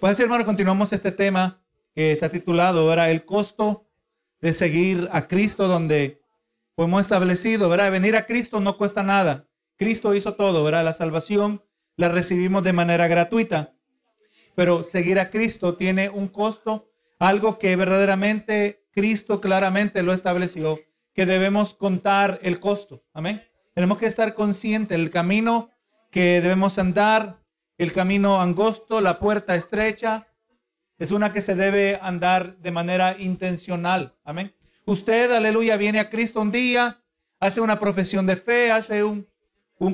[0.00, 1.60] Pues así, hermano, continuamos este tema
[1.92, 3.10] que está titulado, ¿verdad?
[3.10, 3.88] El costo
[4.40, 6.22] de seguir a Cristo, donde
[6.76, 7.90] hemos establecido, ¿verdad?
[7.90, 9.48] Venir a Cristo no cuesta nada.
[9.76, 10.84] Cristo hizo todo, ¿verdad?
[10.84, 11.64] La salvación
[11.96, 13.74] la recibimos de manera gratuita.
[14.54, 20.78] Pero seguir a Cristo tiene un costo, algo que verdaderamente Cristo claramente lo estableció,
[21.12, 23.02] que debemos contar el costo.
[23.12, 23.42] Amén.
[23.74, 25.70] Tenemos que estar conscientes del camino
[26.12, 27.37] que debemos andar,
[27.78, 30.26] el camino angosto, la puerta estrecha,
[30.98, 34.16] es una que se debe andar de manera intencional.
[34.24, 34.52] Amén.
[34.84, 37.00] Usted, aleluya, viene a Cristo un día,
[37.38, 39.26] hace una profesión de fe, hace un,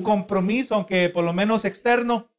[0.01, 2.31] compromiso, aunque por lo menos externo,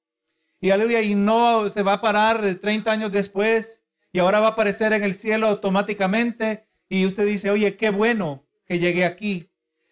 [0.61, 4.51] y aleluya, y no se va a parar 30 años después y ahora va a
[4.51, 9.49] aparecer en el cielo automáticamente y usted dice, oye, qué bueno que llegué aquí.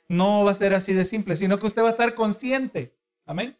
[0.09, 3.57] No va a ser así de simple, sino que usted va a estar consciente, amén,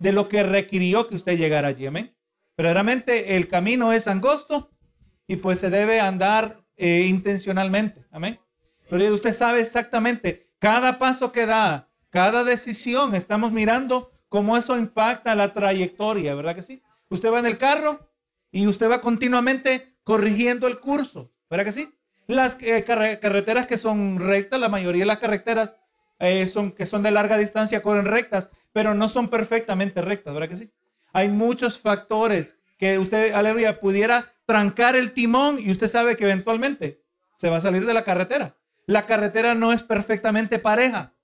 [0.00, 2.16] de lo que requirió que usted llegara allí, amén.
[2.56, 4.72] Verdaderamente el camino es angosto
[5.28, 8.40] y pues se debe andar eh, intencionalmente, amén.
[8.88, 15.34] Pero usted sabe exactamente cada paso que da, cada decisión, estamos mirando cómo eso impacta
[15.34, 16.82] la trayectoria, ¿verdad que sí?
[17.10, 18.10] Usted va en el carro
[18.50, 21.94] y usted va continuamente corrigiendo el curso, ¿verdad que sí?
[22.26, 25.76] Las eh, carreteras que son rectas, la mayoría de las carreteras
[26.18, 30.48] eh, son, que son de larga distancia corren rectas, pero no son perfectamente rectas, ¿verdad
[30.48, 30.72] que sí?
[31.12, 37.02] Hay muchos factores que usted, aleluya, pudiera trancar el timón y usted sabe que eventualmente
[37.36, 38.56] se va a salir de la carretera.
[38.86, 41.14] La carretera no es perfectamente pareja.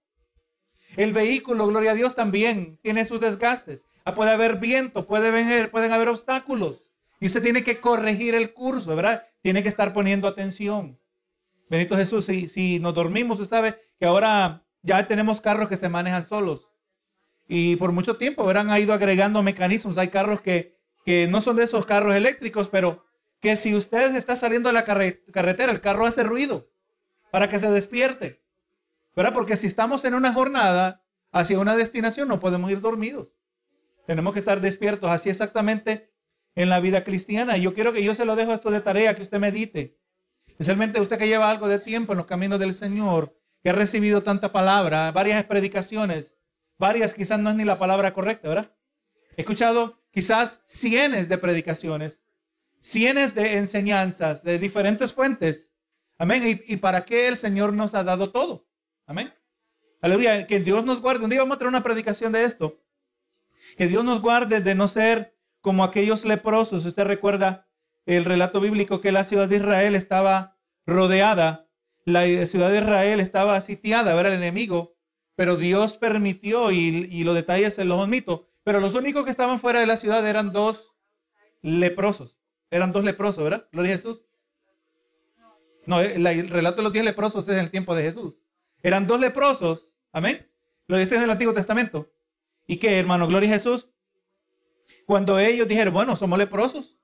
[0.97, 3.87] El vehículo, gloria a Dios, también tiene sus desgastes.
[4.05, 6.91] Ah, puede haber viento, puede venir, pueden haber obstáculos.
[7.21, 9.27] Y usted tiene que corregir el curso, ¿verdad?
[9.43, 10.99] Tiene que estar poniendo atención.
[11.69, 15.89] Benito Jesús, si, si nos dormimos, usted sabe que ahora ya tenemos carros que se
[15.89, 16.69] manejan solos.
[17.49, 19.99] Y por mucho tiempo, verán, ido agregando mecanismos.
[19.99, 23.05] Hay carros que, que no son de esos carros eléctricos, pero
[23.41, 26.69] que si usted está saliendo de la carretera, el carro hace ruido
[27.31, 28.43] para que se despierte.
[29.15, 29.33] ¿Verdad?
[29.33, 33.29] Porque si estamos en una jornada hacia una destinación, no podemos ir dormidos.
[34.07, 35.11] Tenemos que estar despiertos.
[35.11, 36.13] Así exactamente
[36.55, 37.57] en la vida cristiana.
[37.57, 39.99] Y yo quiero que yo se lo dejo esto de tarea, que usted medite.
[40.47, 44.23] Especialmente usted que lleva algo de tiempo en los caminos del Señor, que ha recibido
[44.23, 46.37] tanta palabra, varias predicaciones,
[46.79, 48.73] varias quizás no es ni la palabra correcta, ¿verdad?
[49.37, 52.23] He escuchado quizás cientos de predicaciones,
[52.81, 55.73] cientos de enseñanzas de diferentes fuentes.
[56.19, 56.43] Amén.
[56.47, 58.67] ¿Y, ¿Y, para qué el Señor nos ha dado todo?
[59.07, 59.33] Amén.
[60.01, 60.47] Aleluya.
[60.47, 61.25] Que Dios nos guarde.
[61.25, 62.81] Un día vamos a traer una predicación de esto.
[63.77, 66.87] Que Dios nos guarde de no ser como aquellos leprosos.
[66.87, 67.67] Usted recuerda
[68.07, 70.57] el relato bíblico que la ciudad de Israel estaba
[70.87, 71.69] rodeada,
[72.05, 74.96] la ciudad de Israel estaba sitiada, ver el enemigo,
[75.37, 79.81] pero Dios permitió, y, los detalles se los omito, pero los únicos que estaban fuera
[79.81, 80.95] de la ciudad eran dos
[81.63, 82.39] leprosos,
[82.71, 83.69] eran dos leprosos, ¿verdad?
[83.71, 84.25] Gloria a Jesús.
[85.85, 88.41] No, eh, el relato de los diez leprosos es en el tiempo de Jesús.
[88.83, 90.51] Eran dos leprosos, amén.
[90.89, 92.11] Lo dice en el Antiguo Testamento.
[92.67, 93.29] ¿Y qué, hermano?
[93.29, 93.89] Gloria a Jesús.
[95.05, 96.99] Cuando ellos dijeron, bueno, somos leprosos,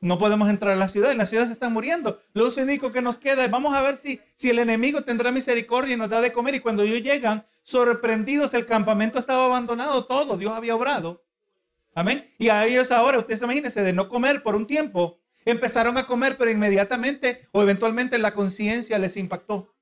[0.00, 2.20] no podemos entrar a la ciudad, en la ciudad se están muriendo.
[2.34, 5.94] Lo único que nos queda es, vamos a ver si, si el enemigo tendrá misericordia
[5.94, 6.56] y nos da de comer.
[6.56, 11.24] Y cuando ellos llegan, sorprendidos, el campamento estaba abandonado, todo, Dios había obrado.
[11.96, 12.32] Amén.
[12.38, 16.36] Y a ellos ahora, ustedes imagínense, de no comer por un tiempo, empezaron a comer,
[16.38, 19.74] pero inmediatamente o eventualmente la conciencia les impactó.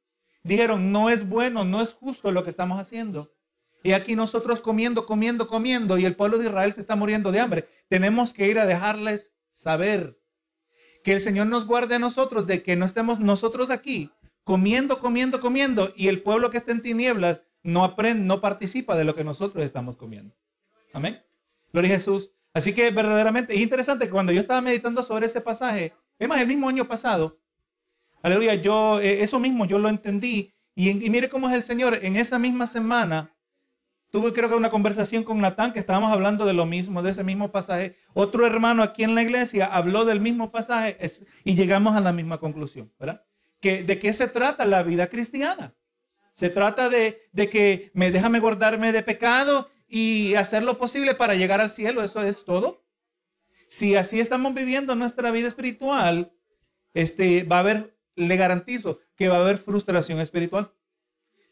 [0.42, 3.34] Dijeron, no es bueno, no es justo lo que estamos haciendo.
[3.82, 7.40] Y aquí nosotros comiendo, comiendo, comiendo, y el pueblo de Israel se está muriendo de
[7.40, 7.68] hambre.
[7.88, 10.18] Tenemos que ir a dejarles saber
[11.02, 14.10] que el Señor nos guarde a nosotros de que no estemos nosotros aquí
[14.42, 19.02] comiendo, comiendo, comiendo, y el pueblo que está en tinieblas no aprende, no participa de
[19.02, 20.36] lo que nosotros estamos comiendo.
[20.92, 21.20] Amén.
[21.72, 22.30] Gloria a Jesús.
[22.52, 26.40] Así que verdaderamente es interesante que cuando yo estaba meditando sobre ese pasaje, es más,
[26.40, 27.40] el mismo año pasado,
[28.22, 30.54] aleluya, yo, eh, eso mismo yo lo entendí.
[30.76, 33.34] Y, y mire cómo es el Señor, en esa misma semana,
[34.14, 37.24] Tuve creo que una conversación con Natán que estábamos hablando de lo mismo, de ese
[37.24, 37.96] mismo pasaje.
[38.12, 40.96] Otro hermano aquí en la iglesia habló del mismo pasaje
[41.42, 43.24] y llegamos a la misma conclusión, ¿verdad?
[43.58, 45.74] Que, ¿De qué se trata la vida cristiana?
[46.34, 51.34] Se trata de, de que me déjame guardarme de pecado y hacer lo posible para
[51.34, 52.02] llegar al cielo.
[52.02, 52.84] Eso es todo.
[53.68, 56.32] Si así estamos viviendo nuestra vida espiritual,
[56.92, 60.72] este, va a haber, le garantizo que va a haber frustración espiritual.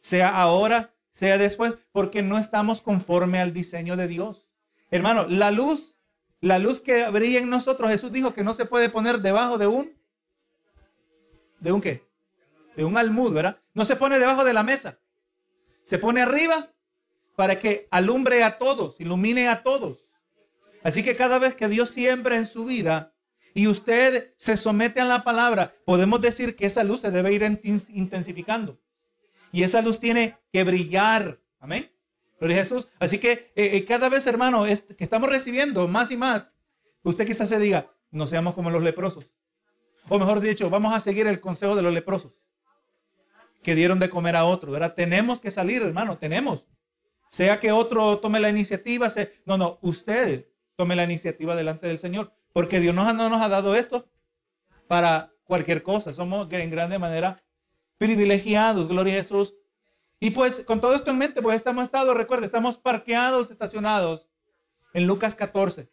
[0.01, 4.49] Sea ahora sea después, porque no estamos conforme al diseño de Dios.
[4.91, 5.97] Hermano, la luz,
[6.41, 9.67] la luz que brilla en nosotros, Jesús dijo que no se puede poner debajo de
[9.67, 9.95] un,
[11.61, 12.03] ¿de un qué?
[12.77, 13.59] De un almud, ¿verdad?
[13.75, 14.99] No se pone debajo de la mesa.
[15.83, 16.73] Se pone arriba
[17.37, 19.99] para que alumbre a todos, ilumine a todos.
[20.83, 23.15] Así que cada vez que Dios siembra en su vida,
[23.55, 27.43] y usted se somete a la palabra, podemos decir que esa luz se debe ir
[27.91, 28.79] intensificando.
[29.53, 31.39] Y esa luz tiene que brillar.
[31.59, 31.91] Amén.
[32.41, 32.89] Gloria Jesús.
[32.99, 36.53] Así que eh, eh, cada vez, hermano, que estamos recibiendo más y más,
[37.03, 39.27] usted quizás se diga, no seamos como los leprosos.
[40.09, 42.33] O mejor dicho, vamos a seguir el consejo de los leprosos
[43.63, 44.95] que dieron de comer a otro, ¿verdad?
[44.95, 46.67] Tenemos que salir, hermano, tenemos.
[47.29, 49.09] Sea que otro tome la iniciativa,
[49.47, 53.49] no, no, usted tome la iniciativa delante del Señor, porque Dios no, no nos ha
[53.49, 54.09] dado esto
[54.87, 56.13] para cualquier cosa.
[56.13, 57.43] Somos en grande manera
[57.99, 59.55] privilegiados, gloria a Jesús.
[60.21, 64.29] Y pues con todo esto en mente, pues estamos estado, recuerde, estamos parqueados, estacionados
[64.93, 65.91] en Lucas 14,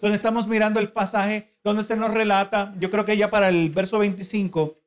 [0.00, 3.70] donde estamos mirando el pasaje donde se nos relata, yo creo que ya para el
[3.70, 4.78] verso 25,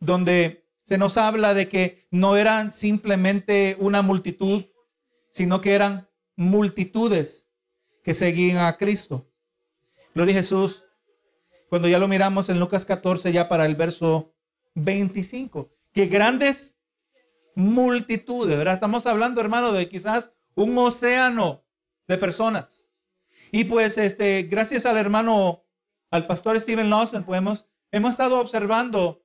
[0.00, 4.64] donde se nos habla de que no eran simplemente una multitud,
[5.32, 7.50] sino que eran multitudes
[8.02, 9.30] que seguían a Cristo.
[10.14, 10.86] Gloria a Jesús.
[11.68, 14.34] Cuando ya lo miramos en Lucas 14, ya para el verso
[14.76, 16.74] 25, que grandes
[17.54, 18.72] multitudes, ¿verdad?
[18.72, 21.66] Estamos hablando, hermano, de quizás un océano
[22.06, 22.90] de personas.
[23.52, 25.66] Y pues, este, gracias al hermano,
[26.10, 29.22] al pastor Steven Lawson, pues hemos, hemos estado observando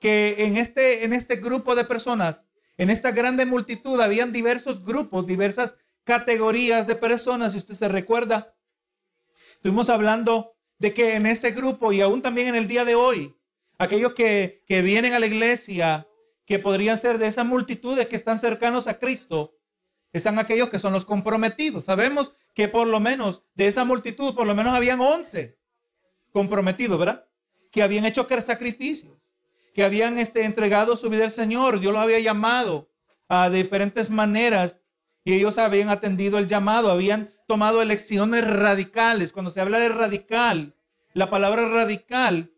[0.00, 2.46] que en este, en este grupo de personas,
[2.78, 7.52] en esta grande multitud, habían diversos grupos, diversas categorías de personas.
[7.52, 8.56] Si usted se recuerda,
[9.52, 13.36] estuvimos hablando de que en ese grupo y aún también en el día de hoy,
[13.76, 16.08] aquellos que, que vienen a la iglesia,
[16.46, 19.58] que podrían ser de esas multitudes que están cercanos a Cristo,
[20.12, 21.84] están aquellos que son los comprometidos.
[21.84, 25.58] Sabemos que por lo menos de esa multitud, por lo menos habían 11
[26.32, 27.28] comprometidos, ¿verdad?
[27.70, 29.20] Que habían hecho sacrificios
[29.72, 31.80] que habían este, entregado su vida al Señor.
[31.80, 32.90] Dios los había llamado
[33.28, 34.80] a diferentes maneras
[35.24, 39.32] y ellos habían atendido el llamado, habían tomado elecciones radicales.
[39.32, 40.74] Cuando se habla de radical,
[41.12, 42.52] la palabra radical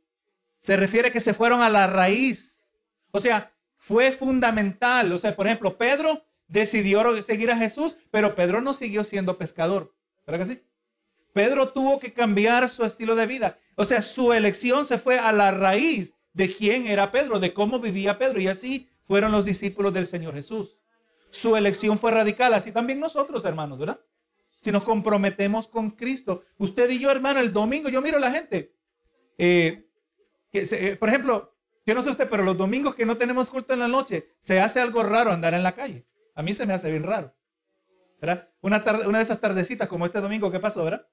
[0.59, 2.69] se refiere a que se fueron a la raíz.
[3.11, 5.13] O sea, fue fundamental.
[5.13, 9.95] O sea, por ejemplo, Pedro decidió seguir a Jesús, pero Pedro no siguió siendo pescador.
[10.27, 10.63] ¿Verdad que sí?
[11.33, 13.59] Pedro tuvo que cambiar su estilo de vida.
[13.75, 17.79] O sea, su elección se fue a la raíz de quién era Pedro, de cómo
[17.79, 18.41] vivía Pedro.
[18.41, 20.77] Y así fueron los discípulos del Señor Jesús.
[21.31, 24.01] Su elección fue radical, así también nosotros, hermanos, ¿verdad?
[24.61, 26.45] Si nos comprometemos con Cristo.
[26.59, 28.75] Usted y yo, hermano, el domingo, yo miro a la gente.
[29.39, 29.89] Eh,
[30.53, 33.81] eh, por ejemplo, yo no sé usted, pero los domingos que no tenemos culto en
[33.81, 36.07] la noche, se hace algo raro andar en la calle.
[36.35, 37.35] A mí se me hace bien raro.
[38.21, 38.51] ¿Verdad?
[38.61, 41.09] Una, tarde, una de esas tardecitas como este domingo que pasó, ¿verdad?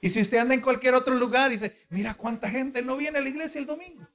[0.00, 3.18] Y si usted anda en cualquier otro lugar y dice, mira cuánta gente no viene
[3.18, 4.08] a la iglesia el domingo.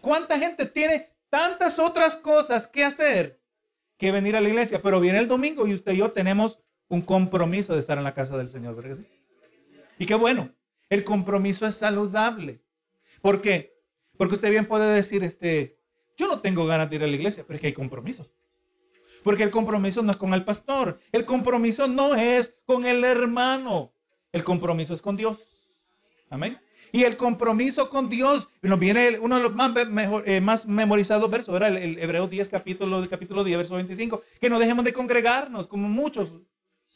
[0.00, 3.40] ¿Cuánta gente tiene tantas otras cosas que hacer
[3.96, 4.80] que venir a la iglesia?
[4.82, 6.58] Pero viene el domingo y usted y yo tenemos
[6.88, 8.98] un compromiso de estar en la casa del Señor, ¿verdad?
[9.98, 10.54] Y qué bueno,
[10.88, 12.62] el compromiso es saludable.
[13.20, 13.78] ¿Por qué?
[14.16, 15.78] Porque usted bien puede decir, este,
[16.16, 18.30] yo no tengo ganas de ir a la iglesia, pero es que hay compromiso.
[19.22, 23.92] Porque el compromiso no es con el pastor, el compromiso no es con el hermano,
[24.32, 25.38] el compromiso es con Dios.
[26.30, 26.58] Amén.
[26.92, 31.30] Y el compromiso con Dios, nos viene uno de los más, mejor, eh, más memorizados
[31.30, 31.76] versos, ¿verdad?
[31.76, 36.32] El, Hebreo 10, capítulo, capítulo 10, verso 25, que no dejemos de congregarnos, como muchos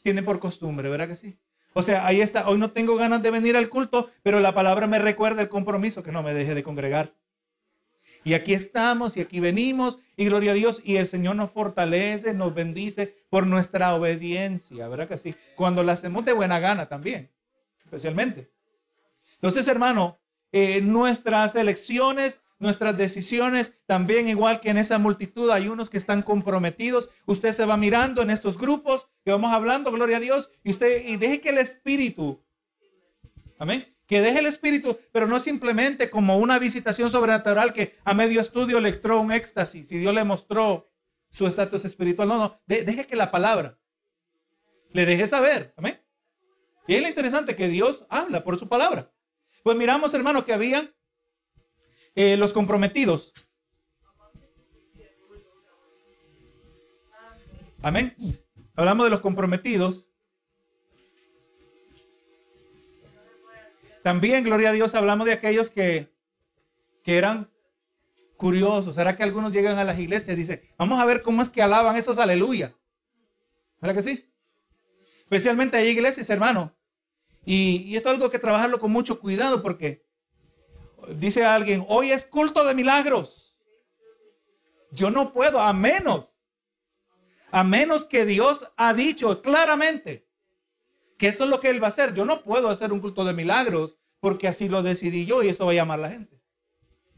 [0.03, 1.37] tienen por costumbre, ¿verdad que sí?
[1.73, 4.87] O sea, ahí está, hoy no tengo ganas de venir al culto, pero la palabra
[4.87, 7.13] me recuerda el compromiso, que no me deje de congregar.
[8.23, 12.33] Y aquí estamos y aquí venimos y gloria a Dios y el Señor nos fortalece,
[12.33, 15.35] nos bendice por nuestra obediencia, ¿verdad que sí?
[15.55, 17.29] Cuando la hacemos de buena gana también,
[17.83, 18.54] especialmente.
[19.45, 20.19] Entonces, hermano,
[20.51, 26.23] eh, nuestras elecciones, nuestras decisiones, también igual que en esa multitud hay unos que están
[26.23, 27.09] comprometidos.
[27.27, 31.05] Usted se va mirando en estos grupos que vamos hablando, gloria a Dios, y usted
[31.05, 32.43] y deje que el Espíritu,
[33.59, 38.41] amén, que deje el Espíritu, pero no simplemente como una visitación sobrenatural que a medio
[38.41, 40.89] estudio le un éxtasis y Dios le mostró
[41.29, 42.29] su estatus espiritual.
[42.29, 43.77] No, no, deje que la palabra
[44.89, 46.01] le deje saber, amén.
[46.87, 49.11] Y es lo interesante que Dios habla por su palabra.
[49.65, 50.93] Pues miramos, hermano, que había
[52.13, 53.33] eh, los comprometidos.
[57.81, 58.15] Amén.
[58.75, 60.05] Hablamos de los comprometidos.
[64.03, 66.13] También, gloria a Dios, hablamos de aquellos que,
[67.01, 67.49] que eran
[68.37, 68.93] curiosos.
[68.93, 71.63] ¿Será que algunos llegan a las iglesias y dicen, vamos a ver cómo es que
[71.63, 72.75] alaban esos aleluya?
[73.81, 74.31] ¿Verdad que sí?
[75.21, 76.77] Especialmente hay iglesias, hermano,
[77.45, 80.05] y, esto es algo que trabajarlo con mucho cuidado porque
[81.15, 83.55] dice alguien, hoy es culto de milagros.
[84.91, 86.25] Yo no puedo, a menos,
[87.51, 90.27] a menos que Dios ha dicho claramente
[91.17, 92.13] que esto es lo que Él va a hacer.
[92.13, 95.65] Yo no puedo hacer un culto de milagros porque así lo decidí yo y eso
[95.65, 96.41] va a llamar a la gente.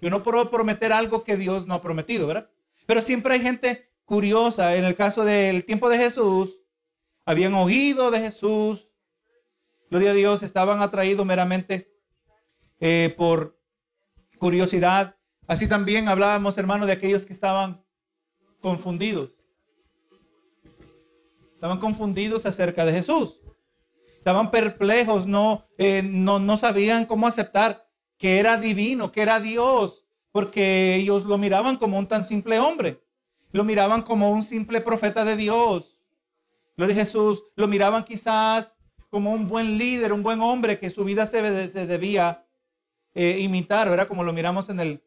[0.02, 2.50] Yo no puedo prometer algo que Dios no ha prometido, ¿verdad?
[2.86, 4.76] Pero siempre hay gente curiosa.
[4.76, 6.62] En el caso del tiempo de Jesús,
[7.26, 8.87] habían oído de Jesús.
[9.90, 11.94] Gloria a Dios, estaban atraídos meramente
[12.80, 13.58] eh, por
[14.38, 15.16] curiosidad.
[15.48, 17.84] Así también hablábamos, hermano, de aquellos que estaban
[18.62, 19.36] confundidos.
[21.54, 23.40] Estaban confundidos acerca de Jesús.
[24.18, 30.06] Estaban perplejos, no, eh, no, no sabían cómo aceptar que era divino, que era Dios,
[30.32, 33.02] porque ellos lo miraban como un tan simple hombre.
[33.54, 35.98] Lo miraban como un simple profeta de Dios.
[36.76, 37.44] Gloria a Jesús.
[37.56, 38.74] Lo miraban quizás
[39.10, 42.46] como un buen líder, un buen hombre que su vida se, debía
[43.14, 44.08] eh, imitar, ¿verdad?
[44.08, 45.04] Como lo miramos en el,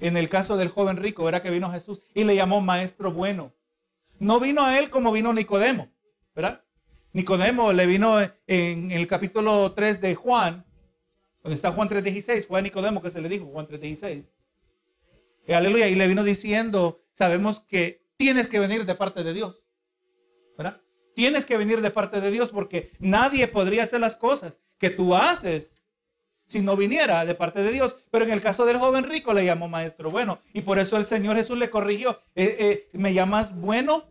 [0.00, 1.42] en el caso del joven rico, ¿verdad?
[1.42, 3.52] Que vino Jesús y le llamó maestro bueno.
[4.18, 5.88] No vino a él como vino Nicodemo,
[6.34, 6.62] ¿verdad?
[7.12, 10.64] Nicodemo le vino en el capítulo 3 de Juan,
[11.42, 14.24] donde está Juan 3.16, fue a Nicodemo que se le dijo, Juan 3.16.
[15.54, 19.65] Aleluya, y le vino diciendo, sabemos que tienes que venir de parte de Dios.
[21.16, 25.16] Tienes que venir de parte de Dios porque nadie podría hacer las cosas que tú
[25.16, 25.80] haces
[26.44, 27.96] si no viniera de parte de Dios.
[28.10, 30.40] Pero en el caso del joven rico le llamó maestro bueno.
[30.52, 32.20] Y por eso el Señor Jesús le corrigió.
[32.34, 34.04] Eh, eh, ¿Me llamas bueno?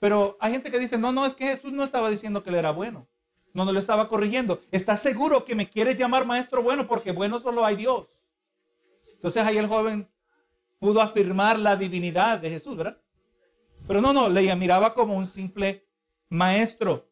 [0.00, 2.56] Pero hay gente que dice, no, no, es que Jesús no estaba diciendo que él
[2.56, 3.06] era bueno.
[3.52, 4.62] No, no lo estaba corrigiendo.
[4.72, 6.86] ¿Estás seguro que me quieres llamar maestro bueno?
[6.86, 8.06] Porque bueno solo hay Dios.
[9.12, 10.08] Entonces ahí el joven
[10.78, 12.96] pudo afirmar la divinidad de Jesús, ¿verdad?
[13.86, 15.83] Pero no, no, le miraba como un simple
[16.34, 17.10] maestro.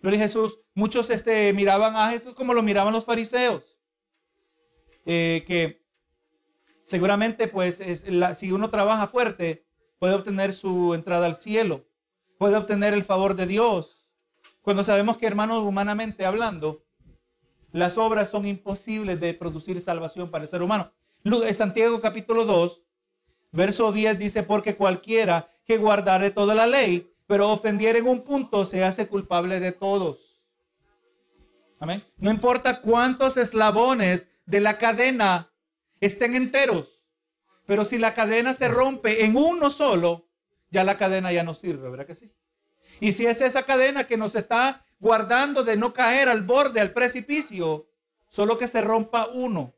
[0.00, 0.58] Gloria a Jesús.
[0.74, 3.78] Muchos este, miraban a Jesús como lo miraban los fariseos.
[5.06, 5.84] Eh, que
[6.84, 7.82] seguramente, pues,
[8.34, 9.66] si uno trabaja fuerte,
[9.98, 11.88] puede obtener su entrada al cielo
[12.38, 14.06] puede obtener el favor de Dios.
[14.62, 16.84] Cuando sabemos que, hermanos, humanamente hablando,
[17.72, 20.92] las obras son imposibles de producir salvación para el ser humano.
[21.52, 22.82] Santiago capítulo 2,
[23.52, 28.64] verso 10 dice, porque cualquiera que guardare toda la ley, pero ofendiere en un punto,
[28.64, 30.40] se hace culpable de todos.
[31.78, 32.02] Amén.
[32.16, 35.52] No importa cuántos eslabones de la cadena
[36.00, 37.04] estén enteros,
[37.66, 40.26] pero si la cadena se rompe en uno solo,
[40.70, 42.34] ya la cadena ya no sirve, ¿verdad que sí?
[42.98, 46.94] Y si es esa cadena que nos está guardando de no caer al borde, al
[46.94, 47.90] precipicio,
[48.30, 49.74] solo que se rompa uno.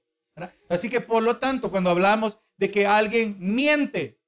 [0.68, 4.20] Así que por lo tanto, cuando hablamos de que alguien miente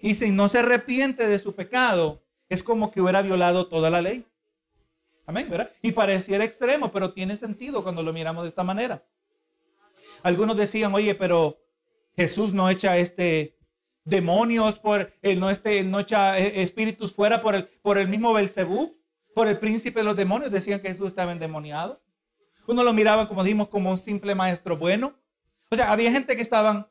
[0.00, 4.00] y si no se arrepiente de su pecado, es como que hubiera violado toda la
[4.00, 4.26] ley.
[5.26, 5.70] Amén, ¿verdad?
[5.82, 9.04] Y pareciera extremo, pero tiene sentido cuando lo miramos de esta manera.
[10.22, 11.58] Algunos decían, oye, pero
[12.14, 13.56] Jesús no echa este
[14.04, 18.32] demonios, por el no, este, no echa eh, espíritus fuera por el, por el mismo
[18.32, 18.96] Belcebú,
[19.34, 20.50] por el príncipe de los demonios.
[20.50, 22.00] Decían que Jesús estaba endemoniado.
[22.66, 25.14] Uno lo miraba, como dijimos, como un simple maestro bueno.
[25.70, 26.86] O sea, había gente que estaban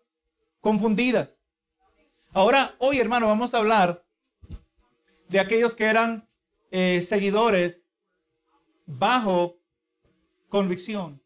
[0.59, 1.41] confundidas.
[2.33, 4.04] Ahora, hoy, hermano, vamos a hablar
[5.27, 6.27] de aquellos que eran
[6.71, 7.87] eh, seguidores
[8.85, 9.59] bajo
[10.49, 11.21] convicción.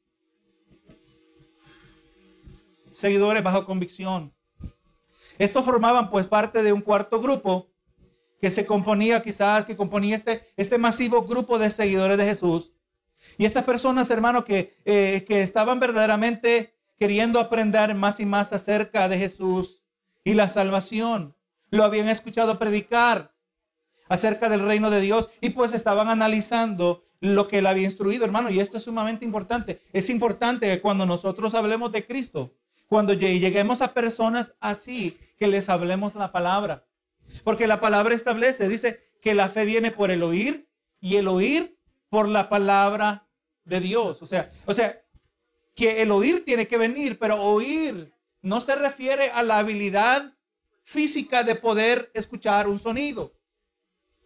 [2.92, 4.34] Seguidores bajo convicción.
[5.38, 7.72] Estos formaban pues parte de un cuarto grupo
[8.42, 12.74] que se componía quizás, que componía este, este masivo grupo de seguidores de Jesús.
[13.38, 19.08] Y estas personas, hermanos, que, eh, que estaban verdaderamente queriendo aprender más y más acerca
[19.08, 19.82] de Jesús
[20.24, 21.36] y la salvación.
[21.70, 23.34] Lo habían escuchado predicar
[24.10, 28.50] acerca del reino de Dios y pues estaban analizando lo que él había instruido, hermano.
[28.50, 29.82] Y esto es sumamente importante.
[29.94, 32.54] Es importante que cuando nosotros hablemos de Cristo,
[32.88, 36.86] cuando lleguemos a personas así, que les hablemos la palabra.
[37.44, 40.68] Porque la palabra establece, dice que la fe viene por el oír
[41.00, 41.78] y el oír
[42.10, 43.28] por la palabra
[43.64, 44.22] de Dios.
[44.22, 45.02] O sea, o sea,
[45.76, 48.12] que el oír tiene que venir, pero oír
[48.42, 50.34] no se refiere a la habilidad
[50.84, 53.34] física de poder escuchar un sonido.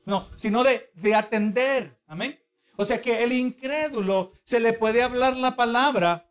[0.05, 1.98] No, sino de, de atender.
[2.07, 2.39] Amén.
[2.75, 6.29] O sea que el incrédulo se le puede hablar la palabra,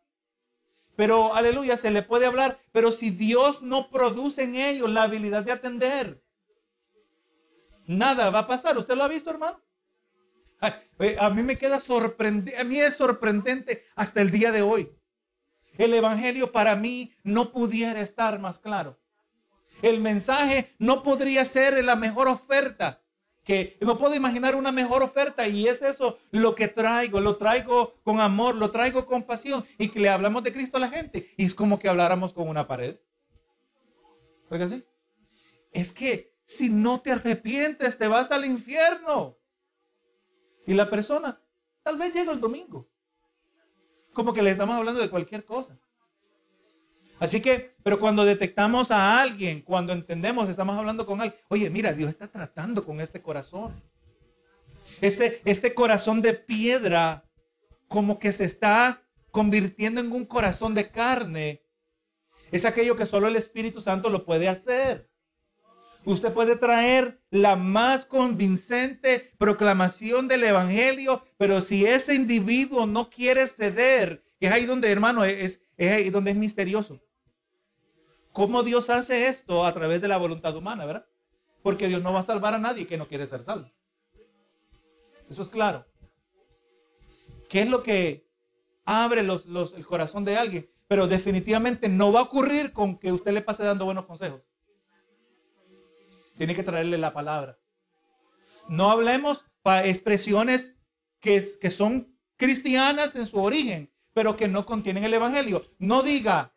[0.97, 5.45] pero aleluya, se le puede hablar, pero si Dios no produce en ellos la habilidad
[5.45, 6.23] de atender,
[7.87, 8.77] nada va a pasar.
[8.77, 9.61] ¿Usted lo ha visto, hermano?
[11.19, 14.93] a mí me queda sorprendente, a mí es sorprendente hasta el día de hoy.
[15.77, 19.01] El evangelio para mí no pudiera estar más claro.
[19.81, 23.02] El mensaje no podría ser la mejor oferta
[23.45, 27.95] que no puedo imaginar una mejor oferta y es eso lo que traigo, lo traigo
[28.05, 31.33] con amor, lo traigo con pasión y que le hablamos de Cristo a la gente
[31.37, 32.97] y es como que habláramos con una pared.
[34.49, 34.85] ¿Por así?
[35.73, 39.39] Es que si no te arrepientes te vas al infierno.
[40.67, 41.41] Y la persona
[41.83, 42.89] tal vez llega el domingo.
[44.13, 45.79] Como que le estamos hablando de cualquier cosa.
[47.23, 51.93] Así que, pero cuando detectamos a alguien, cuando entendemos, estamos hablando con alguien, oye, mira,
[51.93, 53.81] Dios está tratando con este corazón.
[55.01, 57.25] Este, este corazón de piedra,
[57.87, 61.63] como que se está convirtiendo en un corazón de carne.
[62.51, 65.09] Es aquello que solo el Espíritu Santo lo puede hacer.
[66.05, 73.47] Usted puede traer la más convincente proclamación del Evangelio, pero si ese individuo no quiere
[73.47, 77.01] ceder, es ahí donde, hermano, es, es ahí donde es misterioso.
[78.33, 81.07] ¿Cómo Dios hace esto a través de la voluntad humana, verdad?
[81.63, 83.71] Porque Dios no va a salvar a nadie que no quiere ser salvo.
[85.29, 85.87] Eso es claro.
[87.49, 88.27] ¿Qué es lo que
[88.85, 90.71] abre el corazón de alguien?
[90.89, 94.43] Pero definitivamente no va a ocurrir con que usted le pase dando buenos consejos.
[96.37, 97.59] Tiene que traerle la palabra.
[98.69, 100.75] No hablemos para expresiones
[101.21, 105.67] que, que son cristianas en su origen, pero que no contienen el Evangelio.
[105.79, 106.55] No diga,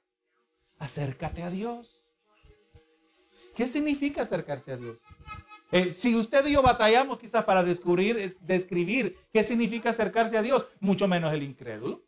[0.80, 2.02] acércate a Dios.
[3.56, 4.98] ¿Qué significa acercarse a Dios?
[5.72, 10.66] Eh, si usted y yo batallamos quizás para descubrir, describir qué significa acercarse a Dios,
[10.80, 12.04] mucho menos el incrédulo.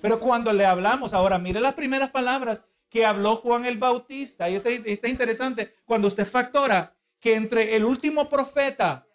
[0.00, 4.56] Pero cuando le hablamos, ahora mire las primeras palabras que habló Juan el Bautista, y
[4.56, 9.06] está, está interesante, cuando usted factora que entre el último profeta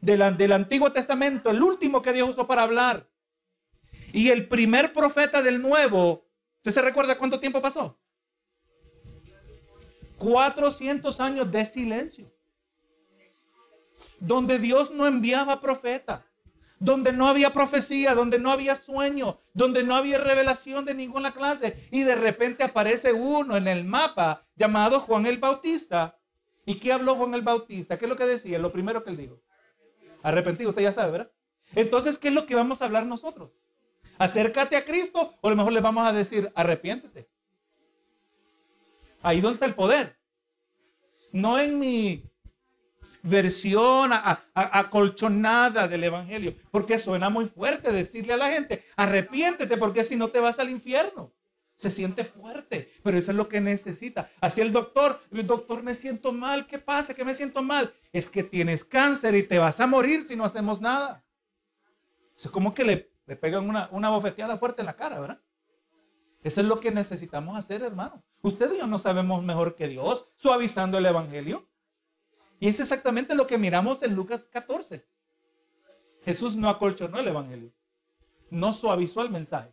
[0.00, 3.08] del, del Antiguo Testamento, el último que Dios usó para hablar,
[4.12, 6.25] y el primer profeta del Nuevo,
[6.66, 7.96] ¿Usted se recuerda cuánto tiempo pasó?
[10.18, 12.28] 400 años de silencio.
[14.18, 16.26] Donde Dios no enviaba profeta.
[16.80, 21.88] Donde no había profecía, donde no había sueño, donde no había revelación de ninguna clase.
[21.92, 26.18] Y de repente aparece uno en el mapa llamado Juan el Bautista.
[26.64, 27.96] ¿Y qué habló Juan el Bautista?
[27.96, 28.58] ¿Qué es lo que decía?
[28.58, 29.40] Lo primero que él dijo.
[30.24, 31.30] Arrepentido, usted ya sabe, ¿verdad?
[31.76, 33.65] Entonces, ¿qué es lo que vamos a hablar nosotros?
[34.18, 37.28] Acércate a Cristo, o a lo mejor le vamos a decir, arrepiéntete.
[39.22, 40.18] Ahí donde está el poder.
[41.32, 42.30] No en mi
[43.22, 44.12] versión
[44.54, 50.28] acolchonada del Evangelio, porque suena muy fuerte decirle a la gente, arrepiéntete, porque si no
[50.28, 51.32] te vas al infierno.
[51.74, 54.30] Se siente fuerte, pero eso es lo que necesita.
[54.40, 57.12] Así el doctor, el doctor me siento mal, ¿qué pasa?
[57.12, 57.92] ¿Qué me siento mal?
[58.12, 61.22] Es que tienes cáncer y te vas a morir si no hacemos nada.
[62.34, 65.40] Es como que le le pegan una, una bofeteada fuerte en la cara, ¿verdad?
[66.42, 68.22] Eso es lo que necesitamos hacer, hermano.
[68.42, 71.68] Usted y yo no sabemos mejor que Dios, suavizando el Evangelio.
[72.60, 75.04] Y es exactamente lo que miramos en Lucas 14.
[76.24, 77.72] Jesús no acolchonó el Evangelio,
[78.50, 79.72] no suavizó el mensaje.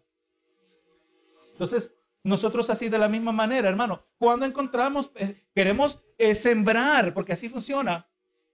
[1.52, 7.34] Entonces, nosotros así de la misma manera, hermano, cuando encontramos, eh, queremos eh, sembrar, porque
[7.34, 8.08] así funciona,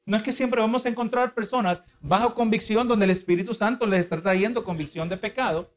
[0.10, 4.00] no es que siempre vamos a encontrar personas bajo convicción donde el Espíritu Santo les
[4.00, 5.72] está trayendo convicción de pecado.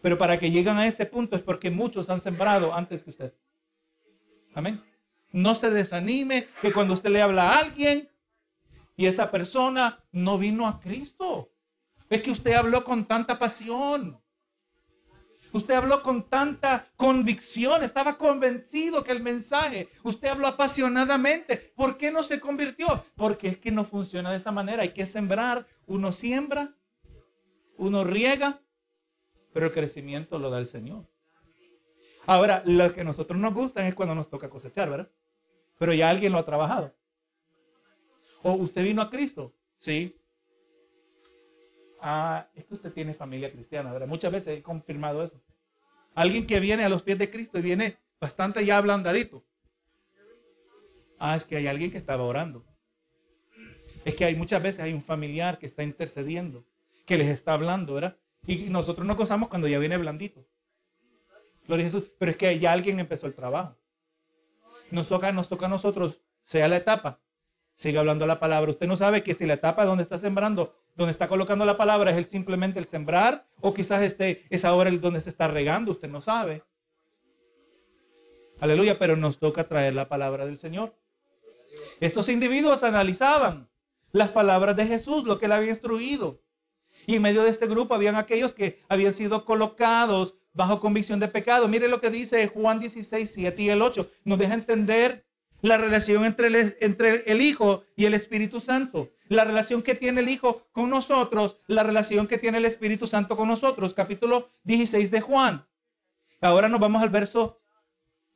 [0.00, 3.34] Pero para que lleguen a ese punto es porque muchos han sembrado antes que usted.
[4.54, 4.80] Amén.
[5.32, 8.08] No se desanime que cuando usted le habla a alguien
[8.96, 11.50] y esa persona no vino a Cristo.
[12.08, 14.22] Es que usted habló con tanta pasión.
[15.54, 21.72] Usted habló con tanta convicción, estaba convencido que el mensaje, usted habló apasionadamente.
[21.76, 23.04] ¿Por qué no se convirtió?
[23.14, 24.82] Porque es que no funciona de esa manera.
[24.82, 25.64] Hay que sembrar.
[25.86, 26.74] Uno siembra,
[27.76, 28.60] uno riega,
[29.52, 31.06] pero el crecimiento lo da el Señor.
[32.26, 35.08] Ahora, lo que a nosotros nos gusta es cuando nos toca cosechar, ¿verdad?
[35.78, 36.92] Pero ya alguien lo ha trabajado.
[38.42, 39.54] ¿O usted vino a Cristo?
[39.76, 40.20] Sí.
[42.06, 44.06] Ah, es que usted tiene familia cristiana, ¿verdad?
[44.06, 45.40] Muchas veces he confirmado eso.
[46.14, 49.42] Alguien que viene a los pies de Cristo y viene bastante ya ablandadito.
[51.18, 52.62] Ah, es que hay alguien que estaba orando.
[54.04, 56.66] Es que hay muchas veces hay un familiar que está intercediendo,
[57.06, 58.18] que les está hablando, ¿verdad?
[58.46, 60.46] Y nosotros nos gozamos cuando ya viene blandito.
[61.66, 62.12] Gloria Jesús.
[62.18, 63.78] Pero es que ya alguien empezó el trabajo.
[64.90, 67.22] Nos toca, nos toca a nosotros, sea la etapa,
[67.74, 68.70] sigue hablando la palabra.
[68.70, 72.10] Usted no sabe que si la etapa donde está sembrando donde está colocando la palabra
[72.10, 75.92] es el simplemente el sembrar o quizás este es ahora el donde se está regando,
[75.92, 76.62] usted no sabe.
[78.60, 80.94] Aleluya, pero nos toca traer la palabra del Señor.
[82.00, 83.68] Estos individuos analizaban
[84.12, 86.40] las palabras de Jesús, lo que él había instruido.
[87.06, 91.26] Y en medio de este grupo habían aquellos que habían sido colocados bajo convicción de
[91.26, 91.66] pecado.
[91.66, 94.08] Mire lo que dice Juan 16, 7 y el 8.
[94.24, 95.26] Nos deja entender
[95.64, 96.48] la relación entre
[97.24, 101.82] el, Hijo y el Espíritu Santo, la relación que tiene el Hijo con nosotros, la
[101.82, 105.66] relación que tiene el Espíritu Santo con nosotros, capítulo 16 de Juan.
[106.42, 107.62] Ahora nos vamos al verso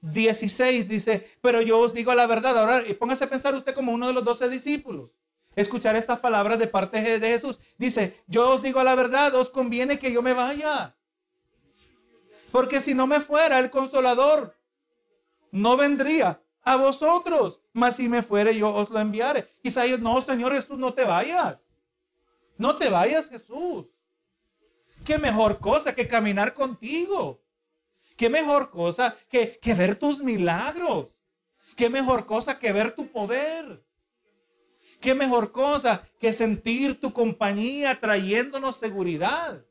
[0.00, 2.56] 16, dice, pero yo os digo la verdad.
[2.56, 5.10] Ahora póngase a pensar usted como uno de los doce discípulos.
[5.54, 7.60] Escuchar estas palabras de parte de Jesús.
[7.76, 10.96] Dice, yo os digo la verdad, os conviene que yo me vaya.
[12.50, 14.56] Porque si no me fuera el consolador,
[15.50, 17.60] no vendría a vosotros.
[17.72, 19.48] Mas si me fuere, yo os lo enviaré.
[19.62, 21.64] Isaías, no, Señor Jesús, no te vayas.
[22.58, 23.86] No te vayas, Jesús.
[25.04, 27.42] Qué mejor cosa que caminar contigo.
[28.16, 31.08] Qué mejor cosa que, que ver tus milagros.
[31.74, 33.82] Qué mejor cosa que ver tu poder.
[35.00, 39.64] Qué mejor cosa que sentir tu compañía trayéndonos seguridad.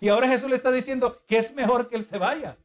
[0.00, 2.56] Y ahora Jesús le está diciendo que es mejor que Él se vaya.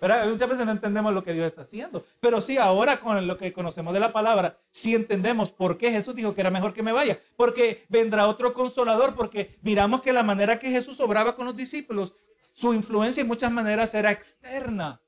[0.00, 2.04] Pero muchas veces no entendemos lo que Dios está haciendo.
[2.20, 6.14] Pero sí, ahora con lo que conocemos de la palabra, sí entendemos por qué Jesús
[6.14, 7.20] dijo que era mejor que me vaya.
[7.36, 12.14] Porque vendrá otro consolador, porque miramos que la manera que Jesús obraba con los discípulos,
[12.52, 15.00] su influencia en muchas maneras era externa.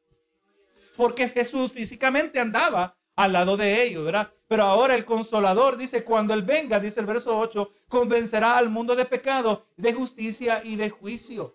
[0.96, 4.32] Porque Jesús físicamente andaba al lado de ellos, ¿verdad?
[4.48, 8.96] Pero ahora el consolador dice, cuando Él venga, dice el verso 8, convencerá al mundo
[8.96, 11.54] de pecado, de justicia y de juicio.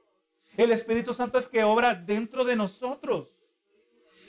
[0.58, 3.30] El Espíritu Santo es que obra dentro de nosotros.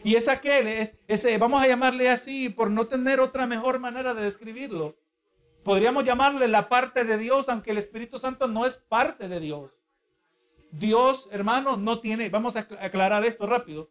[0.05, 4.15] Y es aquel, es, ese, vamos a llamarle así, por no tener otra mejor manera
[4.15, 4.97] de describirlo.
[5.65, 9.73] Podríamos llamarle la parte de Dios, aunque el Espíritu Santo no es parte de Dios.
[10.71, 13.91] Dios, hermano, no tiene, vamos a aclarar esto rápido.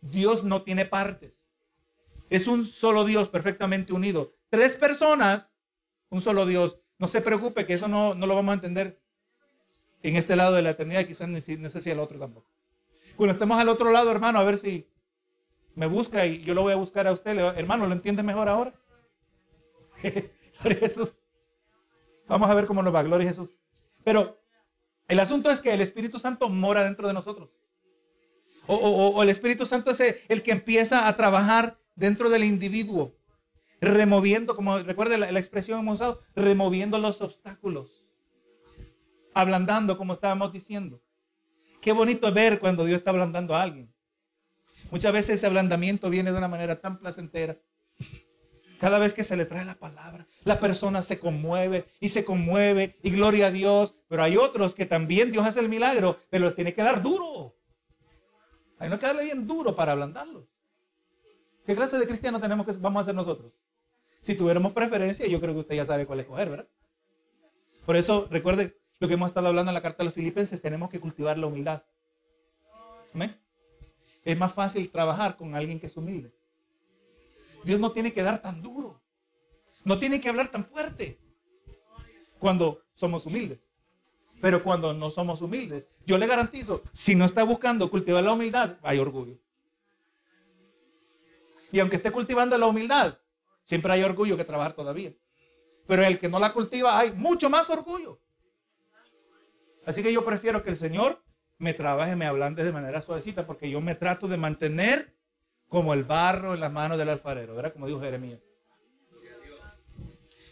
[0.00, 1.34] Dios no tiene partes.
[2.28, 4.36] Es un solo Dios perfectamente unido.
[4.50, 5.54] Tres personas,
[6.08, 6.78] un solo Dios.
[6.98, 9.00] No se preocupe que eso no, no lo vamos a entender
[10.02, 12.50] en este lado de la eternidad, quizás no sé si el otro tampoco.
[13.16, 14.88] Cuando estemos al otro lado, hermano, a ver si
[15.74, 17.36] me busca y yo lo voy a buscar a usted.
[17.56, 18.74] Hermano, ¿lo entiende mejor ahora?
[20.02, 21.18] Gloria a Jesús.
[22.28, 23.56] Vamos a ver cómo nos va, gloria a Jesús.
[24.02, 24.40] Pero
[25.06, 27.54] el asunto es que el Espíritu Santo mora dentro de nosotros.
[28.66, 33.14] O, el Espíritu Santo es el, que empieza a trabajar dentro del individuo,
[33.80, 37.95] removiendo, como recuerde la, la expresión hemos usado, removiendo los obstáculos
[39.36, 41.02] ablandando, como estábamos diciendo.
[41.82, 43.92] Qué bonito ver cuando Dios está ablandando a alguien.
[44.90, 47.58] Muchas veces ese ablandamiento viene de una manera tan placentera.
[48.80, 52.96] Cada vez que se le trae la palabra, la persona se conmueve y se conmueve
[53.02, 53.94] y gloria a Dios.
[54.08, 57.54] Pero hay otros que también Dios hace el milagro, pero tiene que dar duro.
[58.78, 60.48] Hay que darle bien duro para ablandarlo.
[61.66, 63.52] ¿Qué clase de cristiano tenemos que vamos a ser nosotros?
[64.22, 66.68] Si tuviéramos preferencia, yo creo que usted ya sabe cuál escoger, ¿verdad?
[67.84, 70.90] Por eso, recuerde, lo que hemos estado hablando en la carta de los filipenses, tenemos
[70.90, 71.82] que cultivar la humildad.
[73.14, 73.36] ¿Amén?
[74.24, 76.32] Es más fácil trabajar con alguien que es humilde.
[77.64, 79.00] Dios no tiene que dar tan duro.
[79.84, 81.18] No tiene que hablar tan fuerte
[82.38, 83.68] cuando somos humildes.
[84.40, 88.76] Pero cuando no somos humildes, yo le garantizo, si no está buscando cultivar la humildad,
[88.82, 89.38] hay orgullo.
[91.72, 93.18] Y aunque esté cultivando la humildad,
[93.64, 95.12] siempre hay orgullo que trabajar todavía.
[95.86, 98.18] Pero el que no la cultiva, hay mucho más orgullo.
[99.86, 101.22] Así que yo prefiero que el Señor
[101.58, 105.14] me trabaje, me ablande de manera suavecita, porque yo me trato de mantener
[105.68, 107.72] como el barro en las manos del alfarero, ¿verdad?
[107.72, 108.40] Como dijo Jeremías.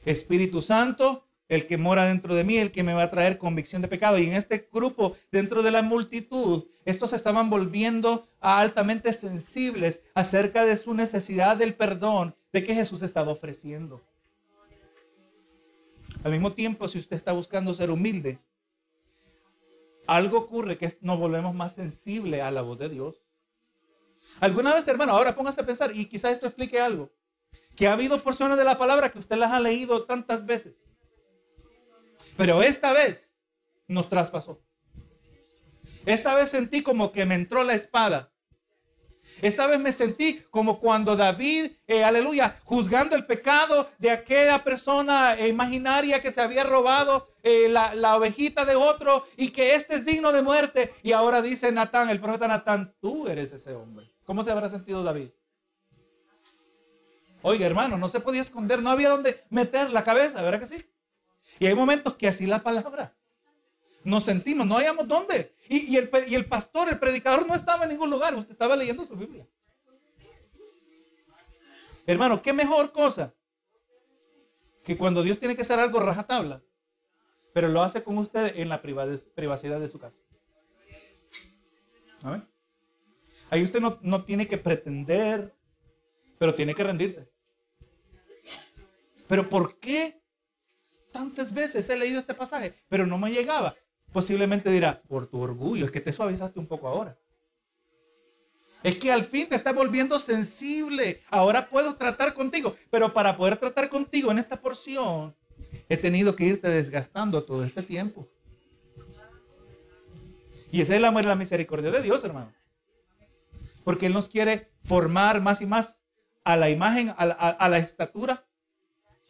[0.04, 3.82] Espíritu Santo, el que mora dentro de mí, el que me va a traer convicción
[3.82, 4.18] de pecado.
[4.18, 10.76] Y en este grupo, dentro de la multitud, estos estaban volviendo altamente sensibles acerca de
[10.76, 14.00] su necesidad del perdón de que Jesús estaba ofreciendo.
[16.22, 18.38] Al mismo tiempo, si usted está buscando ser humilde,
[20.06, 23.22] algo ocurre que nos volvemos más sensibles a la voz de Dios.
[24.40, 27.12] Alguna vez, hermano, ahora póngase a pensar, y quizás esto explique algo,
[27.76, 30.80] que ha habido porciones de la palabra que usted las ha leído tantas veces,
[32.36, 33.36] pero esta vez
[33.86, 34.62] nos traspasó.
[36.06, 38.33] Esta vez sentí como que me entró la espada
[39.42, 45.38] esta vez me sentí como cuando David, eh, aleluya, juzgando el pecado de aquella persona
[45.46, 50.04] imaginaria que se había robado eh, la, la, ovejita de otro y que este es
[50.04, 50.94] digno de muerte.
[51.02, 54.10] Y ahora dice Natán, el profeta Natán, tú eres ese hombre.
[54.24, 55.30] ¿Cómo se habrá sentido David?
[57.42, 60.86] Oiga, hermano, no se podía esconder, no había donde meter la cabeza, ¿verdad que sí?
[61.58, 63.14] Y hay momentos que así la palabra
[64.04, 65.54] nos sentimos, no hayamos dónde.
[65.68, 69.04] Y, el, y el pastor, el predicador no estaba en ningún lugar, usted estaba leyendo
[69.04, 69.46] su Biblia.
[72.06, 73.34] Hermano, qué mejor cosa
[74.84, 76.62] que cuando Dios tiene que hacer algo rajatabla,
[77.54, 80.20] pero lo hace con usted en la privacidad de su casa.
[83.48, 85.54] Ahí usted no, no tiene que pretender,
[86.38, 87.30] pero tiene que rendirse.
[89.26, 90.20] Pero ¿por qué
[91.12, 93.72] tantas veces he leído este pasaje, pero no me llegaba?
[94.14, 97.18] Posiblemente dirá, por tu orgullo, es que te suavizaste un poco ahora.
[98.84, 101.20] Es que al fin te estás volviendo sensible.
[101.30, 102.76] Ahora puedo tratar contigo.
[102.90, 105.34] Pero para poder tratar contigo en esta porción,
[105.88, 108.28] he tenido que irte desgastando todo este tiempo.
[110.70, 112.52] Y esa es el amor y la misericordia de Dios, hermano.
[113.82, 115.98] Porque Él nos quiere formar más y más
[116.44, 118.46] a la imagen, a la, a la estatura.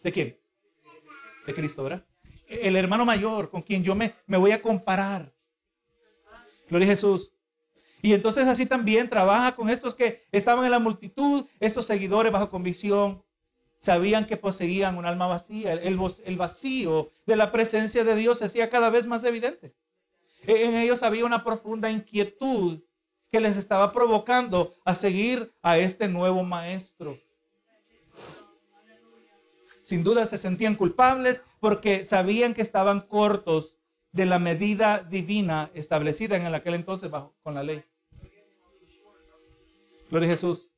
[0.03, 0.39] ¿De quién?
[1.47, 2.05] De Cristo, ¿verdad?
[2.49, 5.33] El hermano mayor con quien yo me, me voy a comparar.
[6.69, 7.33] Gloria a Jesús.
[8.03, 12.51] Y entonces así también trabaja con estos que estaban en la multitud, estos seguidores bajo
[12.51, 13.25] convicción,
[13.79, 15.73] sabían que poseían un alma vacía.
[15.73, 19.75] El, el vacío de la presencia de Dios se hacía cada vez más evidente.
[20.47, 22.81] E, en ellos había una profunda inquietud
[23.31, 27.19] que les estaba provocando a seguir a este nuevo maestro.
[29.85, 33.77] Sin duda se sentían culpables porque sabían que estaban cortos
[34.13, 37.85] de la medida divina establecida en aquel entonces bajo, con la ley.
[40.11, 40.71] Gloria a Jesús.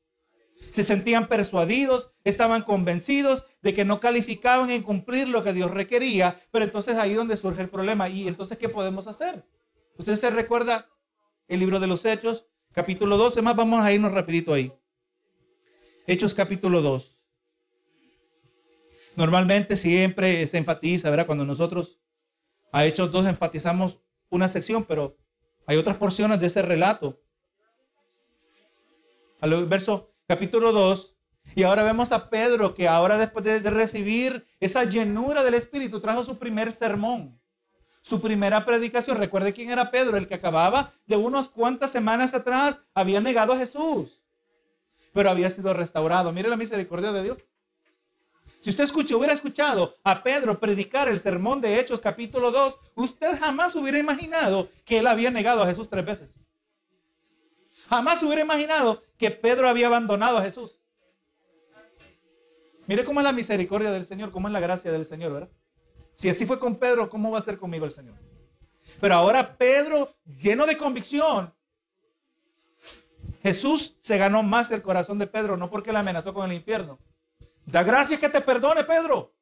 [0.71, 6.41] Se sentían persuadidos, estaban convencidos de que no calificaban en cumplir lo que Dios requería,
[6.51, 8.09] pero entonces ahí donde surge el problema.
[8.09, 9.45] ¿Y entonces qué podemos hacer?
[9.97, 10.89] ¿Usted se recuerda
[11.47, 13.41] el libro de los Hechos, capítulo 12?
[13.41, 14.73] Más vamos a irnos rapidito ahí.
[16.07, 17.16] Hechos capítulo 2.
[19.17, 21.25] Normalmente siempre se enfatiza, ¿verdad?
[21.25, 21.99] Cuando nosotros
[22.71, 23.99] a Hechos 2 enfatizamos
[24.29, 25.17] una sección, pero
[25.65, 27.19] hay otras porciones de ese relato
[29.41, 31.17] al verso capítulo 2.
[31.55, 36.23] Y ahora vemos a Pedro que ahora después de recibir esa llenura del Espíritu trajo
[36.23, 37.41] su primer sermón,
[38.01, 39.17] su primera predicación.
[39.17, 43.57] Recuerde quién era Pedro, el que acababa de unas cuantas semanas atrás había negado a
[43.57, 44.21] Jesús,
[45.11, 46.31] pero había sido restaurado.
[46.31, 47.37] Mire la misericordia de Dios.
[48.67, 53.39] Si usted escucha, hubiera escuchado a Pedro predicar el sermón de Hechos capítulo 2, usted
[53.39, 56.35] jamás hubiera imaginado que él había negado a Jesús tres veces.
[57.87, 60.81] Jamás hubiera imaginado que Pedro había abandonado a Jesús.
[62.87, 65.49] Mire cómo es la misericordia del Señor, cómo es la gracia del Señor, ¿verdad?
[66.13, 68.15] Si así fue con Pedro, ¿cómo va a ser conmigo el Señor?
[68.99, 71.53] Pero ahora Pedro, lleno de convicción,
[73.41, 76.99] Jesús se ganó más el corazón de Pedro, no porque le amenazó con el infierno.
[77.67, 79.33] Da gracias que te perdone, Pedro.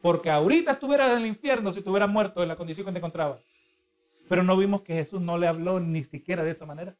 [0.00, 3.40] Porque ahorita estuvieras en el infierno si te muerto en la condición que te encontrabas.
[4.28, 6.96] Pero no vimos que Jesús no le habló ni siquiera de esa manera.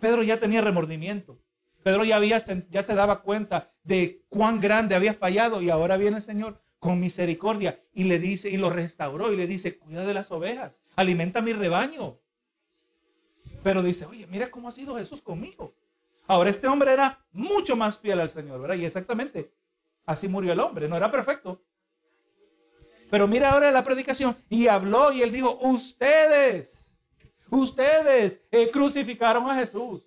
[0.00, 1.38] Pedro ya tenía remordimiento.
[1.82, 2.38] Pedro ya, había,
[2.70, 7.00] ya se daba cuenta de cuán grande había fallado y ahora viene el Señor con
[7.00, 11.42] misericordia y le dice y lo restauró y le dice, cuida de las ovejas, alimenta
[11.42, 12.18] mi rebaño.
[13.62, 15.74] Pero dice, oye, mira cómo ha sido Jesús conmigo.
[16.28, 18.76] Ahora este hombre era mucho más fiel al Señor, ¿verdad?
[18.76, 19.52] Y exactamente
[20.06, 20.88] así murió el hombre.
[20.88, 21.64] No era perfecto.
[23.10, 24.36] Pero mira ahora la predicación.
[24.48, 26.88] Y habló y él dijo, ustedes
[27.50, 30.06] Ustedes eh, crucificaron a Jesús.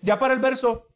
[0.00, 0.88] Ya para el verso,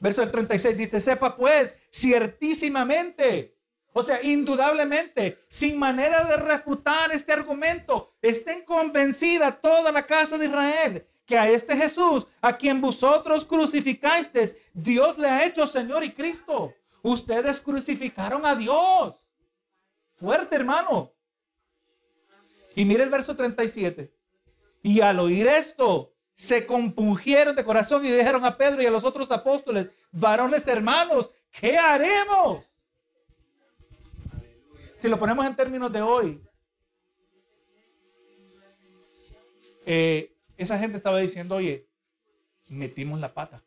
[0.00, 3.56] verso del 36 dice, sepa pues ciertísimamente,
[3.92, 10.46] o sea, indudablemente, sin manera de refutar este argumento, estén convencida toda la casa de
[10.46, 16.14] Israel que a este Jesús, a quien vosotros crucificasteis, Dios le ha hecho Señor y
[16.14, 16.72] Cristo.
[17.02, 19.14] Ustedes crucificaron a Dios.
[20.14, 21.12] Fuerte, hermano.
[22.74, 24.10] Y mire el verso 37.
[24.82, 29.04] Y al oír esto, se compungieron de corazón y dijeron a Pedro y a los
[29.04, 32.64] otros apóstoles, varones hermanos, ¿qué haremos?
[34.96, 36.42] Si lo ponemos en términos de hoy,
[39.84, 41.88] eh, esa gente estaba diciendo, oye,
[42.68, 43.62] metimos la pata.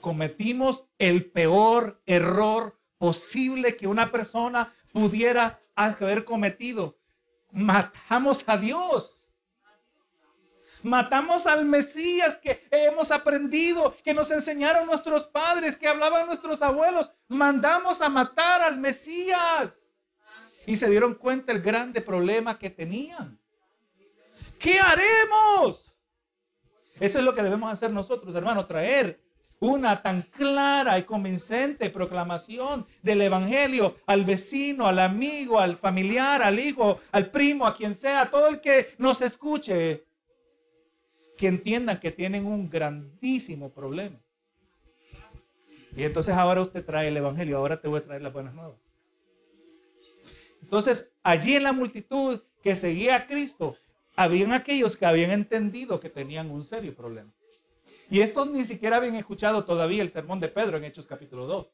[0.00, 6.98] Cometimos el peor error posible que una persona pudiera haber cometido.
[7.52, 9.30] Matamos a Dios.
[10.82, 17.12] Matamos al Mesías que hemos aprendido, que nos enseñaron nuestros padres, que hablaban nuestros abuelos.
[17.28, 19.94] Mandamos a matar al Mesías.
[20.66, 23.41] Y se dieron cuenta el grande problema que tenían.
[24.62, 25.92] ¿Qué haremos?
[27.00, 29.20] Eso es lo que debemos hacer nosotros, hermano, traer
[29.58, 36.60] una tan clara y convincente proclamación del Evangelio al vecino, al amigo, al familiar, al
[36.60, 40.04] hijo, al primo, a quien sea, todo el que nos escuche,
[41.36, 44.20] que entiendan que tienen un grandísimo problema.
[45.96, 48.78] Y entonces ahora usted trae el Evangelio, ahora te voy a traer las buenas nuevas.
[50.62, 53.76] Entonces, allí en la multitud que seguía a Cristo,
[54.16, 57.32] habían aquellos que habían entendido que tenían un serio problema.
[58.10, 61.72] Y estos ni siquiera habían escuchado todavía el sermón de Pedro en Hechos capítulo 2.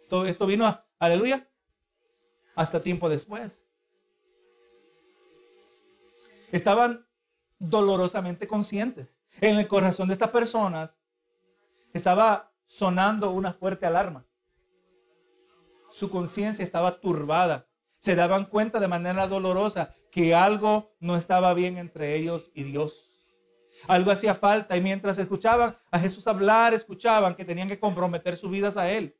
[0.00, 1.48] Esto, esto vino, a, aleluya,
[2.54, 3.64] hasta tiempo después.
[6.52, 7.04] Estaban
[7.58, 9.18] dolorosamente conscientes.
[9.40, 10.96] En el corazón de estas personas
[11.92, 14.24] estaba sonando una fuerte alarma.
[15.90, 17.66] Su conciencia estaba turbada.
[17.98, 23.12] se daban cuenta de manera dolorosa que algo no estaba bien entre ellos y Dios.
[23.86, 28.50] Algo hacía falta y mientras escuchaban a Jesús hablar, escuchaban que tenían que comprometer sus
[28.50, 29.16] vidas a Él.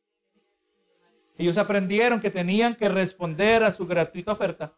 [1.38, 4.74] Ellos aprendieron que tenían que responder a su gratuita oferta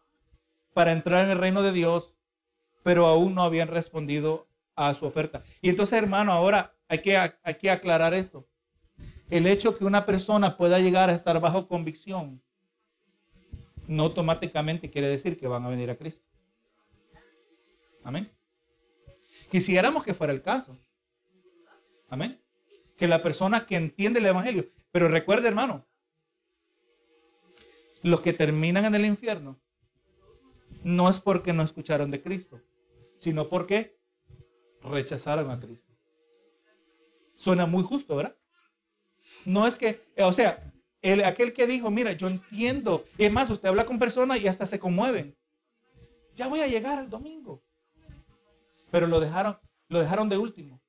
[0.73, 2.15] para entrar en el reino de Dios,
[2.83, 5.43] pero aún no habían respondido a su oferta.
[5.61, 8.47] Y entonces, hermano, ahora hay que, hay que aclarar eso.
[9.29, 12.41] El hecho que una persona pueda llegar a estar bajo convicción
[13.89, 16.23] no automáticamente quiere decir que van a venir a Cristo.
[18.03, 18.31] Amén.
[19.49, 20.77] Quisiéramos que fuera el caso.
[22.07, 22.39] Amén.
[22.95, 24.69] Que la persona que entiende el Evangelio.
[24.91, 25.87] Pero recuerde, hermano,
[28.03, 29.59] los que terminan en el infierno
[30.83, 32.61] no es porque no escucharon de Cristo,
[33.17, 33.97] sino porque
[34.83, 35.91] rechazaron a Cristo.
[37.37, 38.37] Suena muy justo, ¿verdad?
[39.45, 40.68] No es que, o sea,
[41.01, 43.05] el, aquel que dijo, mira, yo entiendo.
[43.17, 45.35] Y es más, usted habla con personas y hasta se conmueven.
[46.35, 47.63] Ya voy a llegar el domingo.
[48.91, 49.57] Pero lo dejaron,
[49.87, 50.81] lo dejaron de último.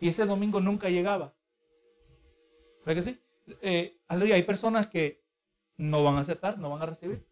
[0.00, 1.34] Y ese domingo nunca llegaba.
[2.84, 3.20] ¿Verdad que sí?
[3.62, 5.22] Eh, hay personas que
[5.76, 7.26] no van a aceptar, no van a recibir.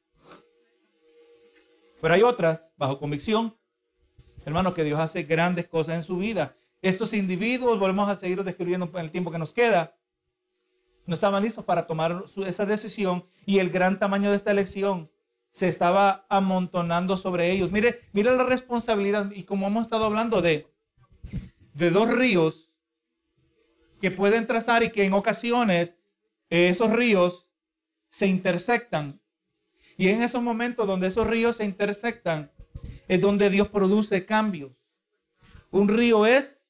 [2.00, 3.56] Pero hay otras, bajo convicción,
[4.44, 6.56] hermano, que Dios hace grandes cosas en su vida.
[6.82, 9.95] Estos individuos, volvemos a seguir describiendo en el tiempo que nos queda,
[11.06, 15.10] no estaban listos para tomar esa decisión y el gran tamaño de esta elección
[15.48, 17.72] se estaba amontonando sobre ellos.
[17.72, 20.66] Mire, mire la responsabilidad y como hemos estado hablando de,
[21.74, 22.72] de dos ríos
[24.00, 25.96] que pueden trazar y que en ocasiones
[26.50, 27.48] esos ríos
[28.08, 29.20] se intersectan.
[29.96, 32.50] Y en esos momentos donde esos ríos se intersectan
[33.08, 34.72] es donde Dios produce cambios.
[35.70, 36.68] Un río es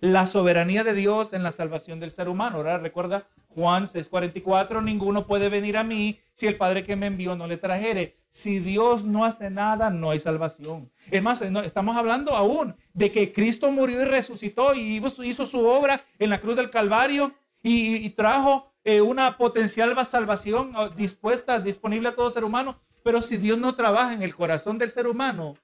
[0.00, 2.56] la soberanía de Dios en la salvación del ser humano.
[2.56, 7.34] Ahora recuerda Juan 6:44, ninguno puede venir a mí si el Padre que me envió
[7.36, 8.18] no le trajere.
[8.30, 10.92] Si Dios no hace nada, no hay salvación.
[11.10, 16.04] Es más, estamos hablando aún de que Cristo murió y resucitó y hizo, su obra
[16.18, 22.14] en la cruz del Calvario y, trajo eh, una potencial salvación ah, dispuesta, disponible a
[22.14, 22.78] todo ser humano.
[23.02, 25.54] Pero si Dios no trabaja en el corazón del ser humano,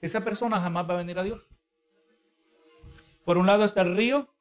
[0.00, 1.42] esa persona jamás va a venir a Dios.
[3.26, 4.32] Por un lado está el río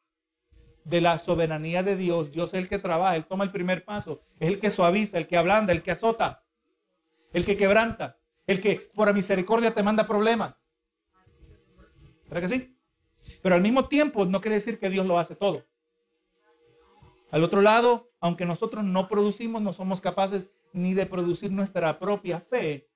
[0.89, 2.31] de la soberanía de Dios.
[2.31, 5.27] Dios es el que trabaja, Él toma el primer paso, es el que suaviza, el
[5.27, 6.43] que ablanda, el que azota,
[7.31, 10.63] el que quebranta, el que por misericordia te manda problemas.
[12.25, 12.77] ¿Verdad que sí?
[13.41, 15.65] Pero al mismo tiempo no quiere decir que Dios lo hace todo.
[17.31, 22.39] Al otro lado, aunque nosotros no producimos, no somos capaces ni de producir nuestra propia
[22.39, 22.89] fe,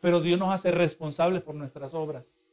[0.00, 2.46] pero Dios nos hace responsables por nuestras obras.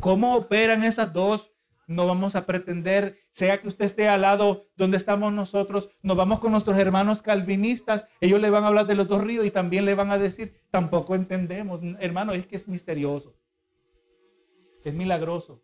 [0.00, 1.51] ¿Cómo operan esas dos
[1.86, 6.40] no vamos a pretender, sea que usted esté al lado donde estamos nosotros, nos vamos
[6.40, 9.84] con nuestros hermanos calvinistas, ellos le van a hablar de los dos ríos y también
[9.84, 13.34] le van a decir, tampoco entendemos, hermano, es que es misterioso,
[14.84, 15.62] es milagroso.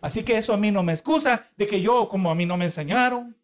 [0.00, 2.56] Así que eso a mí no me excusa de que yo, como a mí no
[2.56, 3.36] me enseñaron,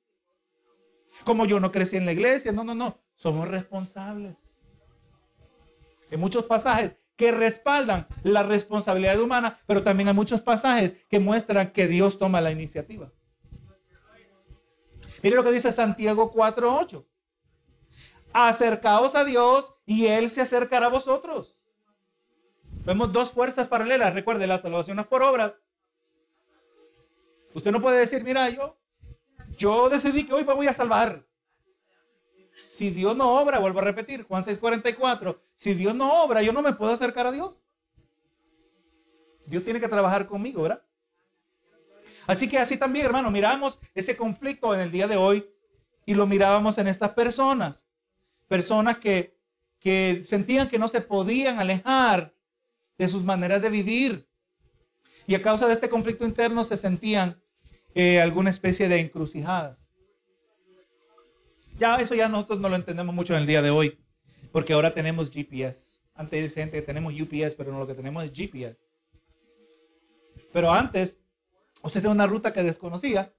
[1.25, 4.37] como yo no crecí en la iglesia, no, no, no, somos responsables.
[6.11, 11.70] En muchos pasajes que respaldan la responsabilidad humana, pero también hay muchos pasajes que muestran
[11.70, 13.12] que Dios toma la iniciativa.
[15.22, 17.07] Mire lo que dice Santiago 4:8.
[18.33, 21.57] Acercaos a Dios y Él se acercará a vosotros.
[22.85, 24.12] Vemos dos fuerzas paralelas.
[24.12, 25.59] Recuerde, la salvación es por obras.
[27.55, 28.77] Usted no puede decir, mira, yo,
[29.57, 31.24] yo decidí que hoy me voy a salvar.
[32.64, 36.62] Si Dios no obra, vuelvo a repetir, Juan 6:44, si Dios no obra, yo no
[36.62, 37.62] me puedo acercar a Dios.
[39.46, 40.83] Dios tiene que trabajar conmigo, ¿verdad?
[42.27, 45.46] Así que así también, hermano, miramos ese conflicto en el día de hoy
[46.07, 47.87] y lo mirábamos en estas personas.
[48.48, 49.37] Personas que,
[49.79, 52.35] que sentían que no se podían alejar
[52.96, 54.27] de sus maneras de vivir.
[55.27, 57.41] Y a causa de este conflicto interno se sentían
[57.95, 59.84] eh, alguna especie de encrucijadas.
[61.77, 63.99] Ya eso ya nosotros no lo entendemos mucho en el día de hoy,
[64.53, 66.01] porque ahora tenemos GPS.
[66.14, 68.81] Antes dice gente que tenemos UPS, pero no lo que tenemos es GPS.
[70.53, 71.18] Pero antes,
[71.83, 73.35] usted tiene una ruta que desconocía.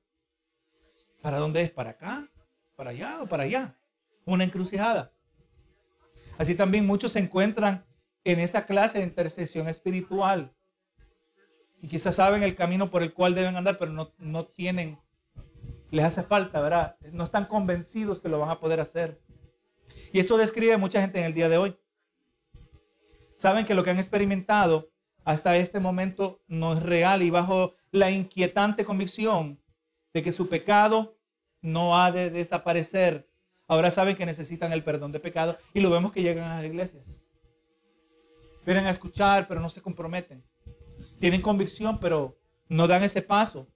[1.22, 1.72] ¿Para dónde es?
[1.72, 2.30] ¿Para acá?
[2.76, 3.78] ¿Para allá o para allá?
[4.26, 5.14] Una encrucijada.
[6.38, 7.86] Así también muchos se encuentran
[8.26, 10.54] en esa clase de intercesión espiritual.
[11.82, 15.00] Y quizás saben el camino por el cual deben andar, pero no, no tienen
[15.96, 16.98] les hace falta, ¿verdad?
[17.12, 19.22] No están convencidos que lo van a poder hacer.
[20.12, 21.78] Y esto describe a mucha gente en el día de hoy.
[23.38, 24.92] Saben que lo que han experimentado
[25.24, 29.62] hasta este momento no es real y bajo la inquietante convicción
[30.14, 31.18] de que su pecado
[31.62, 33.28] no ha de desaparecer
[33.68, 36.66] ahora saben que necesitan el perdón de pecado y lo vemos que llegan a las
[36.66, 37.24] iglesias.
[38.66, 40.44] Vienen a escuchar, pero no se comprometen.
[41.20, 42.38] Tienen convicción, pero
[42.68, 43.68] no dan ese paso.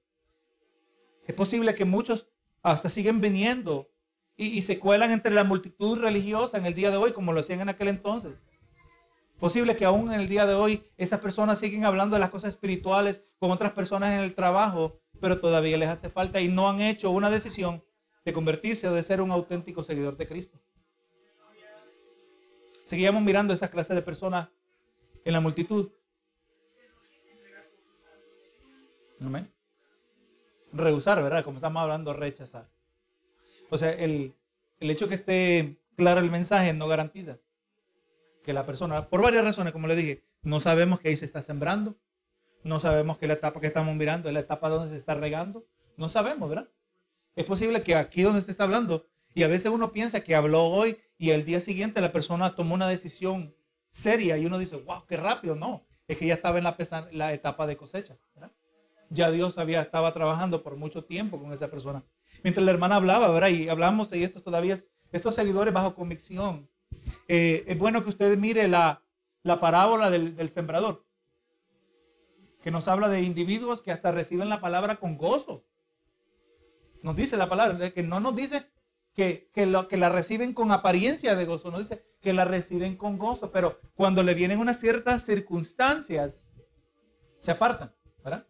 [1.29, 2.27] Es posible que muchos
[2.63, 3.87] hasta siguen viniendo
[4.35, 7.61] y, se cuelan entre la multitud religiosa en el día de hoy, como lo hacían
[7.61, 8.41] en aquel entonces.
[9.39, 12.49] Posible que aún en el día de hoy esas personas siguen hablando de las cosas
[12.49, 16.81] espirituales con otras personas en el trabajo, pero todavía les hace falta y no han
[16.81, 17.83] hecho una decisión
[18.25, 20.59] de convertirse o de ser un auténtico seguidor de Cristo.
[22.85, 24.49] Seguíamos mirando esa clase de personas
[25.23, 25.91] en la multitud.
[29.23, 29.58] Amén.
[30.71, 31.43] Rehusar, ¿verdad?
[31.43, 32.69] Como estamos hablando, rechazar.
[33.69, 34.35] O sea, el,
[34.79, 37.39] el hecho que esté claro el mensaje no garantiza
[38.43, 41.41] que la persona, por varias razones, como le dije, no sabemos que ahí se está
[41.41, 41.97] sembrando,
[42.63, 45.65] no sabemos que la etapa que estamos mirando es la etapa donde se está regando,
[45.97, 46.69] no sabemos, ¿verdad?
[47.35, 50.65] Es posible que aquí donde se está hablando, y a veces uno piensa que habló
[50.65, 53.55] hoy y el día siguiente la persona tomó una decisión
[53.89, 56.75] seria y uno dice, wow, qué rápido, no, es que ya estaba en la,
[57.11, 58.51] la etapa de cosecha, ¿verdad?
[59.09, 62.03] Ya Dios había, estaba trabajando por mucho tiempo con esa persona.
[62.43, 63.49] Mientras la hermana hablaba, ¿verdad?
[63.49, 64.77] Y hablamos, y esto todavía,
[65.11, 66.69] estos seguidores bajo convicción.
[67.27, 69.03] Eh, es bueno que usted mire la,
[69.43, 71.05] la parábola del, del, sembrador,
[72.61, 75.65] que nos habla de individuos que hasta reciben la palabra con gozo.
[77.01, 78.69] Nos dice la palabra, que no nos dice
[79.13, 82.95] que, que, lo, que la reciben con apariencia de gozo, nos dice que la reciben
[82.97, 86.51] con gozo, pero cuando le vienen unas ciertas circunstancias,
[87.39, 88.45] se apartan, ¿verdad?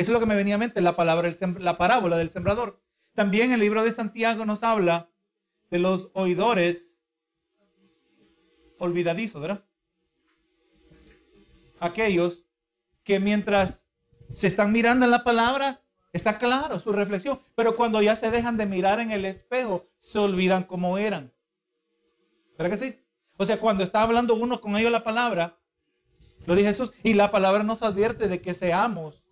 [0.00, 2.80] Eso es lo que me venía a mente, la palabra, la parábola del sembrador.
[3.14, 5.10] También el libro de Santiago nos habla
[5.70, 6.96] de los oidores
[8.78, 9.62] olvidadizos, ¿verdad?
[11.80, 12.46] Aquellos
[13.04, 13.84] que mientras
[14.32, 15.82] se están mirando en la palabra,
[16.14, 20.18] está claro su reflexión, pero cuando ya se dejan de mirar en el espejo, se
[20.18, 21.30] olvidan cómo eran.
[22.56, 23.04] ¿Verdad que sí?
[23.36, 25.58] O sea, cuando está hablando uno con ellos la palabra,
[26.46, 29.22] lo dice Jesús, y la palabra nos advierte de que seamos,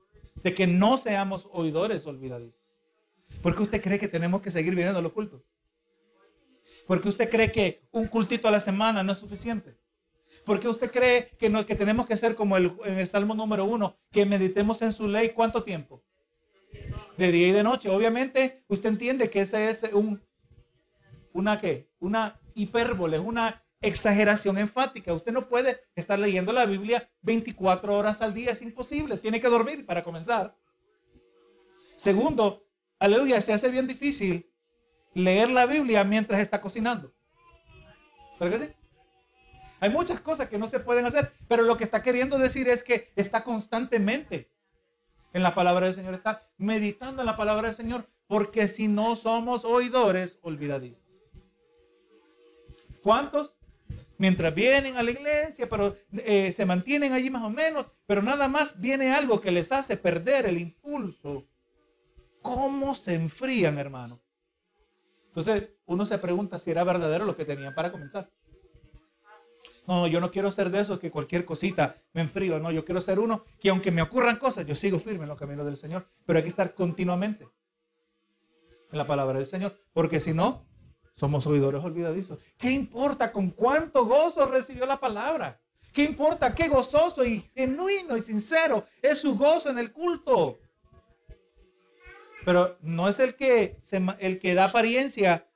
[0.43, 2.63] de que no seamos oidores olvidadizos.
[3.43, 5.43] ¿Por qué usted cree que tenemos que seguir viniendo a los cultos?
[6.87, 9.77] ¿Por qué usted cree que un cultito a la semana no es suficiente?
[10.45, 13.35] ¿Por qué usted cree que, no, que tenemos que ser como el, en el Salmo
[13.35, 16.03] número uno, que meditemos en su ley cuánto tiempo?
[17.17, 17.91] De día y de noche.
[17.91, 20.23] Obviamente usted entiende que ese es un,
[21.33, 25.13] una qué, una hipérbole, una exageración enfática.
[25.13, 29.19] Usted no puede estar leyendo la Biblia 24 horas al día, es imposible.
[29.19, 30.57] Tiene que dormir para comenzar.
[31.97, 32.67] Segundo,
[32.99, 34.53] aleluya, se hace bien difícil
[35.15, 37.13] leer la Biblia mientras está cocinando.
[38.39, 38.73] ¿Pero qué sí?
[39.81, 42.83] Hay muchas cosas que no se pueden hacer, pero lo que está queriendo decir es
[42.83, 44.51] que está constantemente
[45.33, 49.15] en la palabra del Señor, está meditando en la palabra del Señor, porque si no
[49.15, 51.05] somos oidores, olvidadizos.
[53.03, 53.58] ¿Cuántos?
[54.19, 58.49] Mientras vienen a la iglesia, pero eh, se mantienen allí más o menos, pero nada
[58.49, 61.47] más viene algo que les hace perder el impulso
[62.43, 64.21] ¿Cómo se enfrían, hermano?
[65.27, 68.31] Entonces, uno se pregunta si era verdadero lo que tenían para comenzar.
[69.87, 72.59] No, yo no quiero ser de esos que cualquier cosita me enfrío.
[72.59, 75.39] No, yo quiero ser uno que aunque me ocurran cosas, yo sigo firme en los
[75.39, 76.09] caminos del Señor.
[76.27, 77.49] Pero hay que estar continuamente
[78.93, 79.79] en la palabra del Señor.
[79.93, 80.68] Porque si no,
[81.19, 82.39] somos oidores olvidadizos.
[82.57, 85.61] ¿Qué importa con cuánto gozo recibió la palabra?
[85.93, 90.61] ¿Qué importa qué gozoso y genuino y sincero es su gozo en el culto?
[92.45, 93.79] Pero no es el que,
[94.21, 95.49] el que da apariencia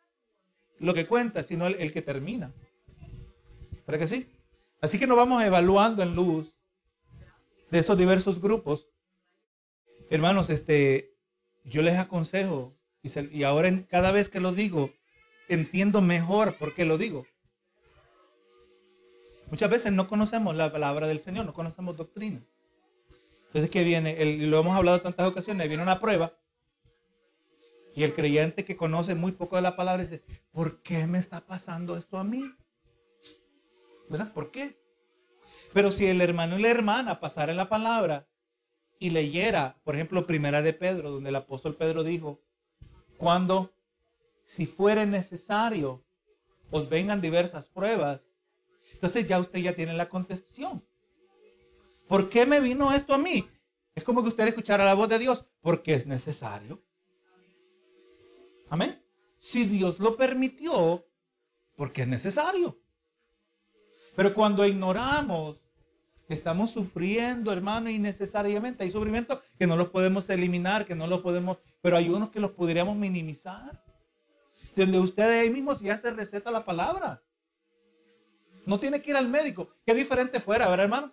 [0.81, 2.53] lo que cuenta, sino el, que termina.
[3.87, 4.29] ¿Para que sí?
[4.81, 6.57] Así que nos vamos evaluando en luz
[7.71, 8.89] de esos diversos grupos.
[10.11, 11.15] Hermanos, este,
[11.65, 14.93] yo les aconsejo, y, y ahora cada vez que lo digo,
[15.49, 17.27] entiendo mejor por qué lo digo.
[19.51, 22.43] Muchas veces no conocemos la palabra del Señor, no conocemos doctrinas.
[23.47, 24.23] Entonces, ¿qué viene?
[24.23, 26.33] y lo hemos hablado tantas ocasiones, viene una prueba
[27.95, 31.41] y el creyente que conoce muy poco de la palabra dice, ¿por qué me está
[31.41, 32.51] pasando esto a mí?
[34.09, 34.33] ¿Verdad?
[34.33, 34.81] ¿Por qué?
[35.73, 38.29] Pero si el hermano y la hermana pasara la palabra
[38.99, 42.41] y leyera, por ejemplo, primera de Pedro, donde el apóstol Pedro dijo,
[43.19, 43.73] cuando,
[44.43, 46.05] si fuere necesario,
[46.71, 48.31] os vengan diversas pruebas,
[48.95, 50.85] entonces ya usted ya tiene la contestación.
[52.09, 53.49] ¿Por qué me vino esto a mí?
[53.95, 56.83] Es como que usted escuchara la voz de Dios, porque es necesario.
[58.71, 59.03] Amén.
[59.39, 61.05] Si Dios lo permitió,
[61.77, 62.79] porque es necesario.
[64.15, 65.63] Pero cuando ignoramos,
[66.29, 68.85] estamos sufriendo, hermano, innecesariamente.
[68.85, 72.41] Hay sufrimientos que no los podemos eliminar, que no los podemos, pero hay unos que
[72.41, 73.83] los podríamos minimizar.
[74.75, 77.23] Donde usted ahí mismo ya se receta la palabra.
[78.65, 79.75] No tiene que ir al médico.
[79.85, 81.13] Qué diferente fuera, ¿verdad, hermano?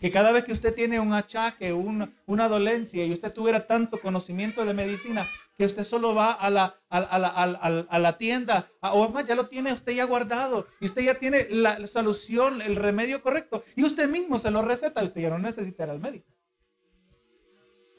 [0.00, 4.64] Que cada vez que usted tiene un achaque, una, dolencia y usted tuviera tanto conocimiento
[4.64, 5.28] de medicina
[5.58, 9.92] que usted solo va a la, a, la, tienda, o más, ya lo tiene usted
[9.92, 14.50] ya guardado y usted ya tiene la, solución, el remedio correcto y usted mismo se
[14.50, 16.32] lo receta y usted ya no necesita ir al médico.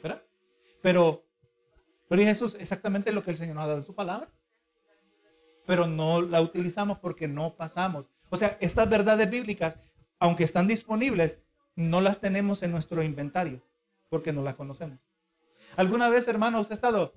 [0.01, 0.23] ¿Verdad?
[0.81, 1.23] Pero,
[2.09, 4.27] pero Jesús exactamente lo que el Señor nos ha dado en su palabra.
[5.65, 8.05] Pero no la utilizamos porque no pasamos.
[8.29, 9.79] O sea, estas verdades bíblicas,
[10.19, 11.41] aunque están disponibles,
[11.75, 13.61] no las tenemos en nuestro inventario
[14.09, 14.99] porque no las conocemos.
[15.75, 17.13] ¿Alguna vez, hermano, usted ha estado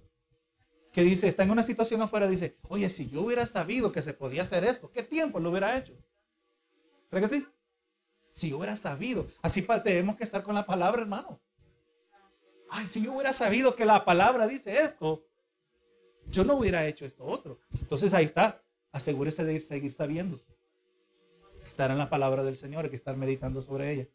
[0.92, 4.14] que dice, está en una situación afuera, dice, oye, si yo hubiera sabido que se
[4.14, 5.92] podía hacer esto, ¿qué tiempo lo hubiera hecho?
[7.10, 7.46] ¿Cree que sí?
[8.30, 11.40] Si yo hubiera sabido, así tenemos que estar con la palabra, hermano.
[12.70, 15.26] Ay, si yo hubiera sabido que la palabra dice esto,
[16.30, 17.60] yo no hubiera hecho esto otro.
[17.80, 18.62] Entonces ahí está,
[18.92, 20.40] asegúrese de ir, seguir sabiendo.
[21.64, 24.08] Estar en la palabra del Señor, hay que estar meditando sobre ella.